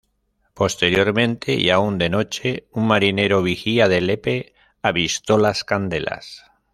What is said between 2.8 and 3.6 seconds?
marinero